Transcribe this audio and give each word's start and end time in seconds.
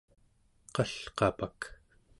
qalqapak 0.75 1.59